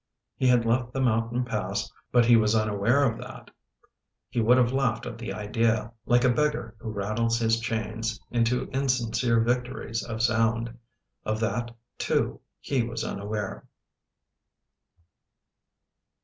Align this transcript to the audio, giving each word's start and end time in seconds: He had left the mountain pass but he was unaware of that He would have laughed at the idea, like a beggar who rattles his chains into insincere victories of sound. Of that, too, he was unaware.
He 0.35 0.47
had 0.47 0.65
left 0.65 0.93
the 0.93 0.99
mountain 0.99 1.45
pass 1.45 1.91
but 2.11 2.25
he 2.25 2.35
was 2.35 2.55
unaware 2.55 3.03
of 3.03 3.19
that 3.19 3.51
He 4.31 4.41
would 4.41 4.57
have 4.57 4.73
laughed 4.73 5.05
at 5.05 5.19
the 5.19 5.31
idea, 5.31 5.93
like 6.07 6.23
a 6.23 6.29
beggar 6.29 6.75
who 6.79 6.89
rattles 6.89 7.37
his 7.37 7.59
chains 7.59 8.19
into 8.31 8.67
insincere 8.71 9.39
victories 9.41 10.01
of 10.01 10.23
sound. 10.23 10.75
Of 11.23 11.39
that, 11.41 11.75
too, 11.99 12.41
he 12.59 12.81
was 12.81 13.03
unaware. 13.03 13.67